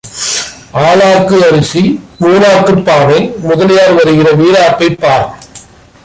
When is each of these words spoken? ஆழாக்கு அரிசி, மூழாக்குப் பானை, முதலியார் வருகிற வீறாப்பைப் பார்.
ஆழாக்கு 0.73 1.39
அரிசி, 1.51 2.03
மூழாக்குப் 2.21 2.83
பானை, 2.83 3.33
முதலியார் 3.37 3.93
வருகிற 3.93 4.31
வீறாப்பைப் 4.31 4.97
பார். 4.99 5.37